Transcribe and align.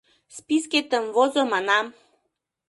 Спискетым 0.35 1.05
возо, 1.15 1.41
манам! 1.51 1.85